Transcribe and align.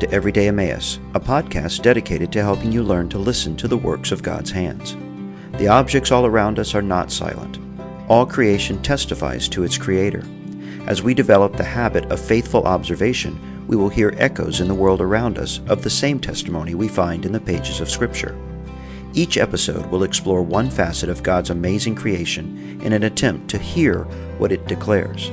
Everyday 0.00 0.48
Emmaus, 0.48 0.98
a 1.14 1.20
podcast 1.20 1.82
dedicated 1.82 2.32
to 2.32 2.42
helping 2.42 2.72
you 2.72 2.82
learn 2.82 3.08
to 3.10 3.18
listen 3.18 3.56
to 3.56 3.68
the 3.68 3.76
works 3.76 4.12
of 4.12 4.22
God's 4.22 4.50
hands. 4.50 4.96
The 5.58 5.68
objects 5.68 6.10
all 6.10 6.26
around 6.26 6.58
us 6.58 6.74
are 6.74 6.82
not 6.82 7.12
silent. 7.12 7.58
All 8.08 8.26
creation 8.26 8.82
testifies 8.82 9.48
to 9.48 9.64
its 9.64 9.78
Creator. 9.78 10.24
As 10.86 11.02
we 11.02 11.14
develop 11.14 11.56
the 11.56 11.64
habit 11.64 12.10
of 12.10 12.20
faithful 12.20 12.64
observation, 12.64 13.66
we 13.66 13.76
will 13.76 13.88
hear 13.88 14.14
echoes 14.16 14.60
in 14.60 14.68
the 14.68 14.74
world 14.74 15.00
around 15.00 15.38
us 15.38 15.60
of 15.68 15.82
the 15.82 15.90
same 15.90 16.18
testimony 16.18 16.74
we 16.74 16.88
find 16.88 17.24
in 17.24 17.32
the 17.32 17.40
pages 17.40 17.80
of 17.80 17.90
Scripture. 17.90 18.36
Each 19.14 19.36
episode 19.36 19.86
will 19.86 20.04
explore 20.04 20.42
one 20.42 20.70
facet 20.70 21.08
of 21.08 21.22
God's 21.22 21.50
amazing 21.50 21.94
creation 21.94 22.80
in 22.82 22.92
an 22.92 23.02
attempt 23.02 23.48
to 23.50 23.58
hear 23.58 24.04
what 24.38 24.52
it 24.52 24.66
declares. 24.66 25.30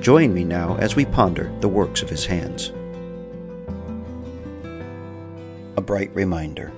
Join 0.00 0.32
me 0.32 0.44
now 0.44 0.76
as 0.76 0.94
we 0.94 1.04
ponder 1.04 1.52
the 1.60 1.68
works 1.68 2.02
of 2.02 2.10
His 2.10 2.26
hands. 2.26 2.72
Bright 5.86 6.12
reminder. 6.14 6.72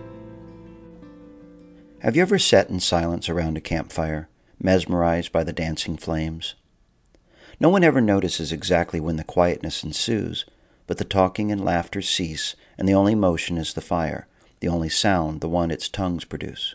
Have 2.01 2.15
you 2.15 2.21
ever 2.21 2.39
sat 2.39 2.69
in 2.69 2.79
silence 2.79 3.31
around 3.31 3.57
a 3.57 3.63
campfire, 3.63 4.29
mesmerized 4.61 5.33
by 5.33 5.43
the 5.45 5.53
dancing 5.53 5.97
flames? 5.97 6.55
No 7.59 7.71
one 7.71 7.83
ever 7.83 8.03
notices 8.03 8.53
exactly 8.53 9.01
when 9.01 9.17
the 9.17 9.25
quietness 9.25 9.83
ensues, 9.83 10.45
but 10.87 10.99
the 10.99 11.05
talking 11.05 11.51
and 11.51 11.65
laughter 11.65 12.03
cease, 12.03 12.55
and 12.77 12.87
the 12.87 12.95
only 12.95 13.15
motion 13.15 13.57
is 13.57 13.73
the 13.73 13.81
fire, 13.81 14.29
the 14.61 14.69
only 14.69 14.91
sound 14.91 15.41
the 15.41 15.49
one 15.49 15.71
its 15.71 15.89
tongues 15.89 16.27
produce. 16.27 16.75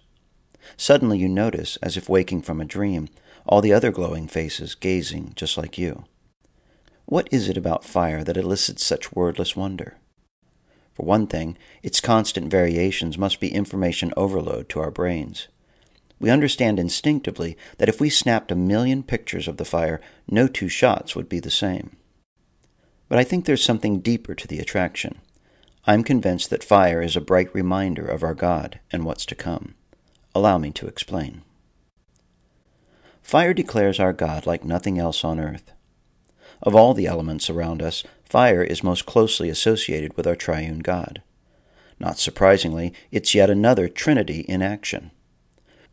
Suddenly 0.76 1.20
you 1.20 1.30
notice, 1.30 1.78
as 1.84 1.98
if 1.98 2.10
waking 2.10 2.42
from 2.42 2.60
a 2.60 2.66
dream, 2.66 3.10
all 3.46 3.62
the 3.62 3.74
other 3.74 3.92
glowing 3.92 4.28
faces 4.28 4.74
gazing 4.74 5.34
just 5.36 5.56
like 5.56 5.78
you. 5.78 6.06
What 7.06 7.28
is 7.32 7.48
it 7.48 7.58
about 7.58 7.86
fire 7.86 8.24
that 8.24 8.38
elicits 8.38 8.84
such 8.84 9.14
wordless 9.14 9.56
wonder? 9.56 9.98
For 10.94 11.06
one 11.06 11.28
thing, 11.28 11.58
its 11.82 12.00
constant 12.00 12.52
variations 12.52 13.18
must 13.18 13.40
be 13.40 13.54
information 13.54 14.14
overload 14.16 14.70
to 14.70 14.80
our 14.80 14.92
brains. 14.92 15.48
We 16.20 16.30
understand 16.30 16.80
instinctively 16.80 17.58
that 17.80 17.90
if 17.90 18.00
we 18.00 18.10
snapped 18.10 18.52
a 18.52 18.56
million 18.56 19.04
pictures 19.04 19.48
of 19.48 19.58
the 19.58 19.66
fire, 19.66 20.00
no 20.30 20.48
two 20.48 20.70
shots 20.70 21.16
would 21.16 21.28
be 21.28 21.40
the 21.40 21.52
same. 21.52 21.98
But 23.10 23.20
I 23.20 23.24
think 23.24 23.46
there's 23.46 23.64
something 23.64 24.00
deeper 24.00 24.34
to 24.34 24.48
the 24.48 24.60
attraction. 24.60 25.20
I'm 25.86 26.04
convinced 26.04 26.50
that 26.50 26.64
fire 26.64 27.02
is 27.02 27.18
a 27.18 27.22
bright 27.22 27.54
reminder 27.54 28.06
of 28.06 28.24
our 28.24 28.34
God 28.34 28.80
and 28.92 29.04
what's 29.04 29.26
to 29.26 29.36
come. 29.36 29.76
Allow 30.34 30.58
me 30.58 30.72
to 30.72 30.88
explain. 30.88 31.42
Fire 33.22 33.54
declares 33.54 34.00
our 34.00 34.14
God 34.14 34.46
like 34.46 34.64
nothing 34.64 34.98
else 34.98 35.24
on 35.24 35.40
earth. 35.40 35.74
Of 36.62 36.76
all 36.76 36.94
the 36.94 37.08
elements 37.08 37.50
around 37.50 37.82
us, 37.82 38.04
fire 38.34 38.64
is 38.64 38.84
most 38.84 39.06
closely 39.06 39.48
associated 39.48 40.18
with 40.18 40.26
our 40.26 40.36
triune 40.36 40.80
God. 40.80 41.22
Not 42.00 42.18
surprisingly, 42.18 42.92
it's 43.12 43.36
yet 43.36 43.48
another 43.48 43.88
trinity 43.88 44.40
in 44.40 44.64
action. 44.64 45.12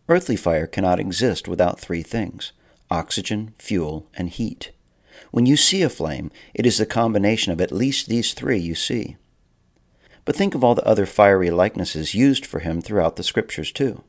Earthly 0.08 0.36
fire 0.36 0.66
cannot 0.66 0.98
exist 0.98 1.47
without 1.47 1.78
three 1.78 2.02
things 2.02 2.52
oxygen, 2.91 3.52
fuel, 3.58 4.06
and 4.14 4.30
heat. 4.30 4.72
When 5.32 5.44
you 5.44 5.55
see 5.55 5.82
a 5.82 5.91
flame, 5.91 6.30
it 6.55 6.64
is 6.64 6.78
the 6.78 6.86
combination 6.86 7.52
of 7.52 7.60
at 7.60 7.72
least 7.72 8.08
these 8.08 8.32
three 8.32 8.58
you 8.58 8.75
see. 8.75 9.19
But 10.25 10.34
think 10.34 10.54
of 10.54 10.64
all 10.64 10.75
the 10.75 10.88
other 10.88 11.04
fiery 11.04 11.50
likenesses 11.50 12.14
used 12.14 12.47
for 12.47 12.60
him 12.60 12.80
throughout 12.80 13.16
the 13.16 13.22
Scriptures, 13.22 13.70
too. 13.70 14.02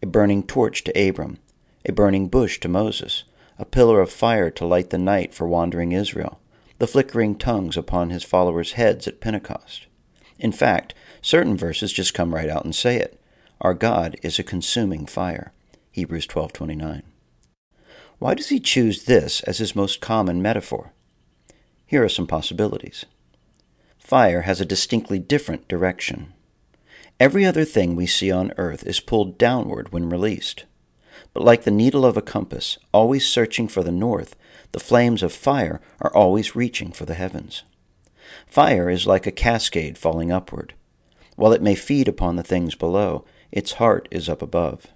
A 0.00 0.06
burning 0.06 0.44
torch 0.44 0.84
to 0.84 1.08
Abram, 1.08 1.38
a 1.84 1.90
burning 1.90 2.28
bush 2.28 2.60
to 2.60 2.68
Moses, 2.68 3.24
a 3.58 3.64
pillar 3.64 4.00
of 4.00 4.12
fire 4.12 4.50
to 4.50 4.64
light 4.64 4.90
the 4.90 4.98
night 4.98 5.34
for 5.34 5.48
wandering 5.48 5.90
Israel, 5.90 6.40
the 6.80 6.86
flickering 6.86 7.36
tongues 7.36 7.76
upon 7.76 8.08
his 8.08 8.24
followers' 8.24 8.72
heads 8.72 9.06
at 9.06 9.20
Pentecost. 9.20 9.86
In 10.38 10.50
fact, 10.50 10.94
certain 11.20 11.54
verses 11.54 11.92
just 11.92 12.14
come 12.14 12.34
right 12.34 12.48
out 12.48 12.64
and 12.64 12.74
say 12.74 12.96
it. 12.96 13.20
Our 13.60 13.74
God 13.74 14.16
is 14.22 14.38
a 14.38 14.42
consuming 14.42 15.04
fire. 15.04 15.52
Hebrews 15.90 16.26
12:29. 16.26 17.02
Why 18.18 18.32
does 18.32 18.48
he 18.48 18.58
choose 18.58 19.04
this 19.04 19.42
as 19.42 19.58
his 19.58 19.76
most 19.76 20.00
common 20.00 20.40
metaphor? 20.40 20.92
Here 21.86 22.02
are 22.02 22.08
some 22.08 22.26
possibilities. 22.26 23.04
Fire 23.98 24.42
has 24.42 24.58
a 24.58 24.64
distinctly 24.64 25.18
different 25.18 25.68
direction. 25.68 26.32
Every 27.18 27.44
other 27.44 27.66
thing 27.66 27.94
we 27.94 28.06
see 28.06 28.30
on 28.30 28.54
earth 28.56 28.86
is 28.86 29.00
pulled 29.00 29.36
downward 29.36 29.92
when 29.92 30.08
released. 30.08 30.64
But 31.34 31.44
like 31.44 31.64
the 31.64 31.70
needle 31.70 32.06
of 32.06 32.16
a 32.16 32.22
compass, 32.22 32.78
always 32.90 33.26
searching 33.28 33.68
for 33.68 33.82
the 33.82 33.92
north, 33.92 34.34
the 34.72 34.80
flames 34.80 35.22
of 35.22 35.32
fire 35.32 35.80
are 36.00 36.14
always 36.14 36.56
reaching 36.56 36.92
for 36.92 37.04
the 37.04 37.14
heavens. 37.14 37.64
Fire 38.46 38.88
is 38.88 39.06
like 39.06 39.26
a 39.26 39.32
cascade 39.32 39.98
falling 39.98 40.30
upward. 40.30 40.74
While 41.36 41.52
it 41.52 41.62
may 41.62 41.74
feed 41.74 42.08
upon 42.08 42.36
the 42.36 42.42
things 42.42 42.74
below, 42.74 43.24
its 43.50 43.74
heart 43.74 44.08
is 44.10 44.28
up 44.28 44.42
above. 44.42 44.86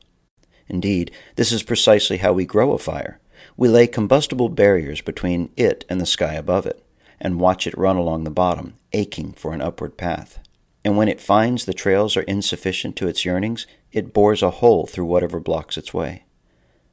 Indeed, 0.68 1.10
this 1.36 1.52
is 1.52 1.62
precisely 1.62 2.18
how 2.18 2.32
we 2.32 2.44
grow 2.44 2.72
a 2.72 2.78
fire. 2.78 3.20
We 3.56 3.68
lay 3.68 3.86
combustible 3.86 4.48
barriers 4.48 5.00
between 5.00 5.50
it 5.56 5.84
and 5.88 6.00
the 6.00 6.06
sky 6.06 6.34
above 6.34 6.66
it, 6.66 6.84
and 7.20 7.40
watch 7.40 7.66
it 7.66 7.76
run 7.76 7.96
along 7.96 8.24
the 8.24 8.30
bottom, 8.30 8.74
aching 8.92 9.32
for 9.32 9.52
an 9.52 9.60
upward 9.60 9.96
path. 9.96 10.38
And 10.84 10.96
when 10.96 11.08
it 11.08 11.20
finds 11.20 11.64
the 11.64 11.74
trails 11.74 12.16
are 12.16 12.22
insufficient 12.22 12.96
to 12.96 13.08
its 13.08 13.24
yearnings, 13.24 13.66
it 13.92 14.12
bores 14.12 14.42
a 14.42 14.50
hole 14.50 14.86
through 14.86 15.06
whatever 15.06 15.40
blocks 15.40 15.76
its 15.76 15.94
way. 15.94 16.24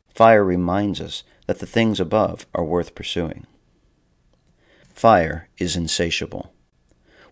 Fire 0.07 0.43
reminds 0.43 1.01
us 1.01 1.23
that 1.51 1.59
the 1.59 1.65
things 1.65 1.99
above 1.99 2.47
are 2.55 2.63
worth 2.63 2.95
pursuing. 2.95 3.45
Fire 4.93 5.49
is 5.57 5.75
insatiable. 5.75 6.53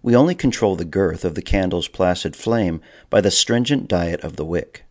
We 0.04 0.14
only 0.14 0.36
control 0.36 0.76
the 0.76 0.84
girth 0.84 1.24
of 1.24 1.36
the 1.36 1.42
candle's 1.42 1.88
placid 1.88 2.36
flame 2.36 2.82
by 3.10 3.22
the 3.22 3.32
stringent 3.32 3.88
diet 3.88 4.20
of 4.20 4.36
the 4.36 4.44
wick. 4.44 4.84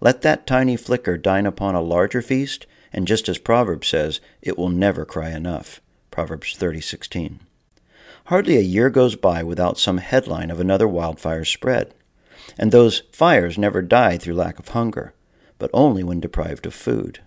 Let 0.00 0.22
that 0.22 0.44
tiny 0.44 0.76
flicker 0.76 1.16
dine 1.16 1.46
upon 1.46 1.76
a 1.76 1.80
larger 1.80 2.20
feast, 2.20 2.66
and 2.92 3.06
just 3.06 3.28
as 3.28 3.38
Proverbs 3.38 3.86
says, 3.86 4.20
it 4.42 4.58
will 4.58 4.70
never 4.70 5.04
cry 5.04 5.30
enough. 5.30 5.80
Proverbs 6.10 6.56
30:16. 6.56 7.38
Hardly 8.24 8.56
a 8.56 8.60
year 8.60 8.90
goes 8.90 9.14
by 9.14 9.44
without 9.44 9.78
some 9.78 9.98
headline 9.98 10.50
of 10.50 10.58
another 10.58 10.88
wildfire 10.88 11.44
spread. 11.44 11.94
And 12.58 12.72
those 12.72 13.04
fires 13.12 13.56
never 13.56 13.82
die 13.82 14.18
through 14.18 14.34
lack 14.34 14.58
of 14.58 14.66
hunger, 14.68 15.14
but 15.60 15.70
only 15.72 16.02
when 16.02 16.18
deprived 16.18 16.66
of 16.66 16.74
food. 16.74 17.20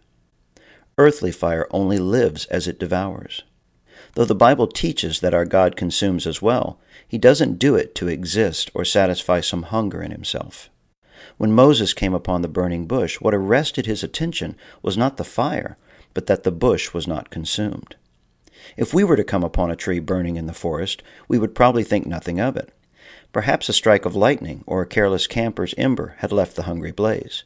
Earthly 0.98 1.32
fire 1.32 1.68
only 1.72 1.98
lives 1.98 2.46
as 2.46 2.68
it 2.68 2.80
devours. 2.80 3.44
Though 4.16 4.26
the 4.26 4.36
Bible 4.36 4.68
teaches 4.68 5.20
that 5.20 5.34
our 5.34 5.46
God 5.46 5.76
consumes 5.76 6.28
as 6.28 6.42
well, 6.42 6.80
he 7.08 7.18
doesn't 7.18 7.60
do 7.60 7.76
it 7.76 7.96
to 7.96 8.08
exist 8.08 8.70
or 8.74 8.84
satisfy 8.84 9.42
some 9.42 9.64
hunger 9.64 10.02
in 10.02 10.12
himself. 10.12 10.70
When 11.38 11.54
Moses 11.54 11.94
came 11.94 12.14
upon 12.14 12.42
the 12.42 12.48
burning 12.48 12.88
bush, 12.88 13.22
what 13.22 13.34
arrested 13.34 13.86
his 13.86 14.04
attention 14.04 14.56
was 14.82 14.98
not 14.98 15.18
the 15.18 15.24
fire, 15.24 15.78
but 16.14 16.28
that 16.28 16.44
the 16.44 16.52
bush 16.52 16.94
was 16.94 17.08
not 17.08 17.30
consumed. 17.30 17.96
If 18.78 18.94
we 18.94 19.04
were 19.04 19.16
to 19.16 19.24
come 19.24 19.44
upon 19.44 19.72
a 19.72 19.76
tree 19.76 20.00
burning 20.00 20.36
in 20.36 20.46
the 20.46 20.54
forest, 20.54 21.02
we 21.28 21.40
would 21.40 21.56
probably 21.56 21.84
think 21.84 22.06
nothing 22.06 22.40
of 22.40 22.58
it. 22.58 22.74
Perhaps 23.32 23.70
a 23.70 23.74
strike 23.74 24.06
of 24.06 24.16
lightning 24.16 24.64
or 24.68 24.82
a 24.82 24.88
careless 24.88 25.26
camper's 25.26 25.74
ember 25.78 26.16
had 26.20 26.32
left 26.32 26.56
the 26.56 26.64
hungry 26.64 26.92
blaze. 26.92 27.44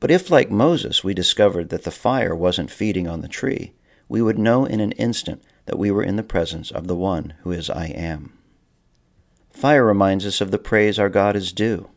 But 0.00 0.10
if, 0.10 0.30
like 0.30 0.50
Moses, 0.50 1.02
we 1.02 1.14
discovered 1.14 1.70
that 1.70 1.84
the 1.84 1.90
fire 1.90 2.34
wasn't 2.34 2.70
feeding 2.70 3.08
on 3.08 3.20
the 3.20 3.28
tree, 3.28 3.72
we 4.08 4.22
would 4.22 4.38
know 4.38 4.64
in 4.64 4.80
an 4.80 4.92
instant 4.92 5.42
that 5.66 5.78
we 5.78 5.90
were 5.90 6.02
in 6.02 6.16
the 6.16 6.22
presence 6.22 6.70
of 6.70 6.86
the 6.86 6.96
one 6.96 7.34
who 7.42 7.50
is 7.50 7.68
I 7.68 7.86
am. 7.86 8.32
Fire 9.50 9.84
reminds 9.84 10.24
us 10.24 10.40
of 10.40 10.50
the 10.50 10.58
praise 10.58 10.98
our 10.98 11.08
God 11.08 11.34
is 11.34 11.52
due. 11.52 11.90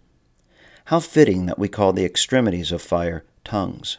How 0.86 1.00
fitting 1.00 1.46
that 1.46 1.60
we 1.60 1.68
call 1.68 1.94
the 1.94 2.06
extremities 2.06 2.72
of 2.72 2.82
fire 2.82 3.24
tongues. 3.44 3.98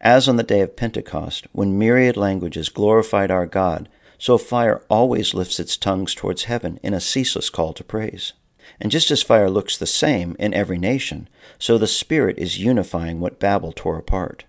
As 0.00 0.28
on 0.28 0.36
the 0.36 0.44
day 0.44 0.60
of 0.60 0.76
Pentecost, 0.76 1.48
when 1.52 1.76
myriad 1.76 2.16
languages 2.16 2.68
glorified 2.68 3.32
our 3.32 3.46
God, 3.46 3.88
so 4.16 4.38
fire 4.38 4.82
always 4.88 5.34
lifts 5.34 5.58
its 5.58 5.76
tongues 5.76 6.14
towards 6.14 6.44
heaven 6.44 6.78
in 6.82 6.94
a 6.94 7.00
ceaseless 7.00 7.50
call 7.50 7.72
to 7.72 7.84
praise. 7.84 8.32
And 8.80 8.90
just 8.90 9.10
as 9.10 9.22
fire 9.22 9.50
looks 9.50 9.76
the 9.76 9.86
same 9.86 10.36
in 10.38 10.54
every 10.54 10.78
nation, 10.78 11.28
so 11.58 11.78
the 11.78 11.86
Spirit 11.86 12.38
is 12.38 12.58
unifying 12.58 13.20
what 13.20 13.40
Babel 13.40 13.72
tore 13.72 13.98
apart. 13.98 14.44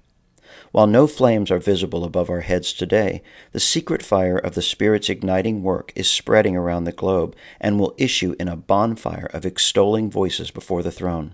While 0.72 0.88
no 0.88 1.08
flames 1.08 1.50
are 1.50 1.60
visible 1.60 2.04
above 2.04 2.30
our 2.30 2.42
heads 2.42 2.74
today, 2.74 3.24
the 3.54 3.60
secret 3.60 4.04
fire 4.04 4.38
of 4.38 4.54
the 4.54 4.62
Spirit's 4.62 5.10
igniting 5.10 5.64
work 5.64 5.92
is 5.96 6.10
spreading 6.10 6.56
around 6.56 6.84
the 6.84 6.92
globe 6.92 7.36
and 7.60 7.80
will 7.80 7.96
issue 7.98 8.36
in 8.40 8.48
a 8.48 8.56
bonfire 8.56 9.30
of 9.34 9.46
extolling 9.46 10.12
voices 10.12 10.52
before 10.52 10.84
the 10.84 10.92
throne. 10.92 11.34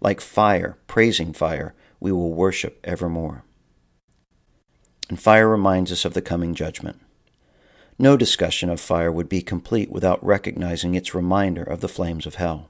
Like 0.00 0.20
fire, 0.20 0.76
praising 0.86 1.32
fire, 1.32 1.74
we 2.00 2.12
will 2.12 2.34
worship 2.34 2.78
evermore. 2.84 3.44
And 5.08 5.20
fire 5.20 5.48
reminds 5.48 5.90
us 5.90 6.04
of 6.04 6.14
the 6.14 6.22
coming 6.22 6.54
judgment. 6.54 7.00
No 7.98 8.16
discussion 8.16 8.68
of 8.68 8.78
fire 8.78 9.10
would 9.10 9.28
be 9.28 9.40
complete 9.40 9.90
without 9.90 10.24
recognizing 10.24 10.94
its 10.94 11.14
reminder 11.14 11.62
of 11.62 11.80
the 11.80 11.88
flames 11.88 12.26
of 12.26 12.34
hell. 12.34 12.68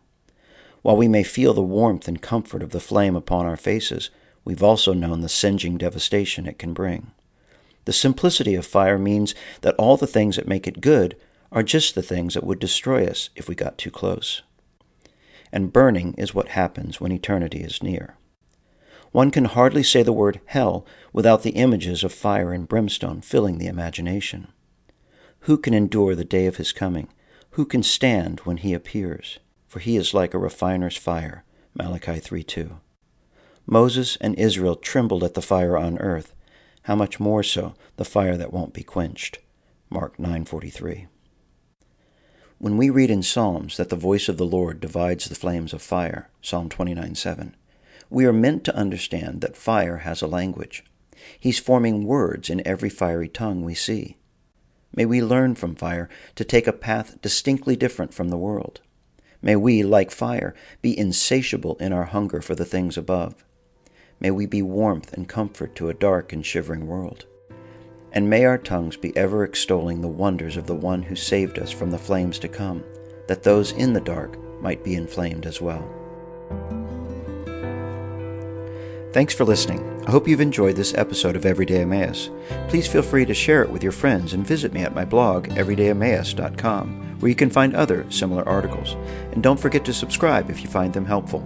While 0.82 0.96
we 0.96 1.08
may 1.08 1.24
feel 1.24 1.52
the 1.52 1.62
warmth 1.62 2.06
and 2.06 2.22
comfort 2.22 2.62
of 2.62 2.70
the 2.70 2.78
flame 2.78 3.16
upon 3.16 3.44
our 3.44 3.56
faces, 3.56 4.10
we've 4.44 4.62
also 4.62 4.92
known 4.92 5.22
the 5.22 5.28
singeing 5.28 5.78
devastation 5.78 6.46
it 6.46 6.60
can 6.60 6.72
bring. 6.72 7.10
The 7.86 7.92
simplicity 7.92 8.54
of 8.54 8.64
fire 8.64 8.98
means 8.98 9.34
that 9.62 9.74
all 9.76 9.96
the 9.96 10.06
things 10.06 10.36
that 10.36 10.46
make 10.46 10.68
it 10.68 10.80
good 10.80 11.16
are 11.50 11.64
just 11.64 11.96
the 11.96 12.02
things 12.02 12.34
that 12.34 12.44
would 12.44 12.60
destroy 12.60 13.04
us 13.06 13.30
if 13.34 13.48
we 13.48 13.56
got 13.56 13.78
too 13.78 13.90
close. 13.90 14.42
And 15.52 15.72
burning 15.72 16.14
is 16.14 16.34
what 16.34 16.48
happens 16.48 17.00
when 17.00 17.10
eternity 17.10 17.62
is 17.62 17.82
near. 17.82 18.16
One 19.10 19.32
can 19.32 19.46
hardly 19.46 19.82
say 19.82 20.04
the 20.04 20.12
word 20.12 20.40
hell 20.46 20.86
without 21.12 21.42
the 21.42 21.50
images 21.50 22.04
of 22.04 22.12
fire 22.12 22.52
and 22.52 22.68
brimstone 22.68 23.22
filling 23.22 23.58
the 23.58 23.66
imagination. 23.66 24.48
Who 25.46 25.58
can 25.58 25.74
endure 25.74 26.16
the 26.16 26.24
day 26.24 26.46
of 26.46 26.56
his 26.56 26.72
coming? 26.72 27.06
Who 27.50 27.66
can 27.66 27.84
stand 27.84 28.40
when 28.40 28.56
he 28.56 28.74
appears? 28.74 29.38
For 29.68 29.78
he 29.78 29.96
is 29.96 30.12
like 30.12 30.34
a 30.34 30.38
refiner's 30.38 30.96
fire. 30.96 31.44
Malachi 31.72 32.18
3 32.18 32.42
2. 32.42 32.80
Moses 33.64 34.16
and 34.20 34.34
Israel 34.34 34.74
trembled 34.74 35.22
at 35.22 35.34
the 35.34 35.40
fire 35.40 35.78
on 35.78 35.98
earth. 35.98 36.34
How 36.82 36.96
much 36.96 37.20
more 37.20 37.44
so 37.44 37.74
the 37.96 38.04
fire 38.04 38.36
that 38.36 38.52
won't 38.52 38.74
be 38.74 38.82
quenched? 38.82 39.38
Mark 39.88 40.18
9:43. 40.18 41.06
When 42.58 42.76
we 42.76 42.90
read 42.90 43.10
in 43.10 43.22
Psalms 43.22 43.76
that 43.76 43.88
the 43.88 43.94
voice 43.94 44.28
of 44.28 44.38
the 44.38 44.44
Lord 44.44 44.80
divides 44.80 45.26
the 45.26 45.36
flames 45.36 45.72
of 45.72 45.80
fire, 45.80 46.28
Psalm 46.42 46.68
29:7, 46.68 47.54
we 48.10 48.26
are 48.26 48.32
meant 48.32 48.64
to 48.64 48.74
understand 48.74 49.42
that 49.42 49.56
fire 49.56 49.98
has 49.98 50.22
a 50.22 50.26
language. 50.26 50.82
He's 51.38 51.60
forming 51.60 52.04
words 52.04 52.50
in 52.50 52.66
every 52.66 52.90
fiery 52.90 53.28
tongue 53.28 53.62
we 53.62 53.76
see. 53.76 54.16
May 54.96 55.04
we 55.04 55.22
learn 55.22 55.54
from 55.54 55.74
fire 55.74 56.08
to 56.34 56.44
take 56.44 56.66
a 56.66 56.72
path 56.72 57.20
distinctly 57.20 57.76
different 57.76 58.14
from 58.14 58.30
the 58.30 58.38
world. 58.38 58.80
May 59.42 59.54
we, 59.54 59.82
like 59.82 60.10
fire, 60.10 60.54
be 60.80 60.98
insatiable 60.98 61.76
in 61.76 61.92
our 61.92 62.06
hunger 62.06 62.40
for 62.40 62.54
the 62.54 62.64
things 62.64 62.96
above. 62.96 63.44
May 64.18 64.30
we 64.30 64.46
be 64.46 64.62
warmth 64.62 65.12
and 65.12 65.28
comfort 65.28 65.74
to 65.76 65.90
a 65.90 65.94
dark 65.94 66.32
and 66.32 66.44
shivering 66.44 66.86
world. 66.86 67.26
And 68.10 68.30
may 68.30 68.46
our 68.46 68.56
tongues 68.56 68.96
be 68.96 69.14
ever 69.14 69.44
extolling 69.44 70.00
the 70.00 70.08
wonders 70.08 70.56
of 70.56 70.66
the 70.66 70.74
one 70.74 71.02
who 71.02 71.14
saved 71.14 71.58
us 71.58 71.70
from 71.70 71.90
the 71.90 71.98
flames 71.98 72.38
to 72.38 72.48
come, 72.48 72.82
that 73.28 73.42
those 73.42 73.72
in 73.72 73.92
the 73.92 74.00
dark 74.00 74.38
might 74.62 74.82
be 74.82 74.94
inflamed 74.94 75.44
as 75.44 75.60
well. 75.60 75.86
Thanks 79.16 79.32
for 79.32 79.46
listening. 79.46 80.04
I 80.06 80.10
hope 80.10 80.28
you've 80.28 80.42
enjoyed 80.42 80.76
this 80.76 80.92
episode 80.92 81.36
of 81.36 81.46
Everyday 81.46 81.80
Emmaus. 81.80 82.28
Please 82.68 82.86
feel 82.86 83.00
free 83.00 83.24
to 83.24 83.32
share 83.32 83.62
it 83.62 83.70
with 83.70 83.82
your 83.82 83.90
friends 83.90 84.34
and 84.34 84.46
visit 84.46 84.74
me 84.74 84.82
at 84.82 84.94
my 84.94 85.06
blog, 85.06 85.48
everydayemmaus.com, 85.48 87.18
where 87.18 87.30
you 87.30 87.34
can 87.34 87.48
find 87.48 87.74
other 87.74 88.04
similar 88.10 88.46
articles. 88.46 88.92
And 89.32 89.42
don't 89.42 89.58
forget 89.58 89.86
to 89.86 89.94
subscribe 89.94 90.50
if 90.50 90.60
you 90.60 90.68
find 90.68 90.92
them 90.92 91.06
helpful. 91.06 91.40